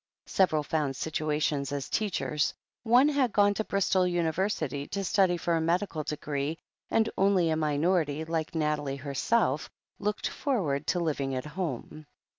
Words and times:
Several 0.25 0.63
found 0.63 0.95
situations 0.95 1.71
as 1.71 1.87
teachers, 1.87 2.55
one 2.81 3.07
had 3.07 3.31
gone 3.31 3.53
to 3.53 3.63
Bristol 3.63 4.07
University 4.07 4.87
to 4.87 5.03
study 5.03 5.37
for 5.37 5.55
a 5.55 5.61
med 5.61 5.81
ical 5.81 6.03
degree, 6.03 6.57
and 6.89 7.07
only 7.19 7.51
a 7.51 7.55
minority, 7.55 8.25
like 8.25 8.55
Nathalie 8.55 8.95
herself, 8.95 9.69
looked 9.99 10.27
forward 10.27 10.87
to 10.87 10.99
living 10.99 11.35
at 11.35 11.45
home. 11.45 12.07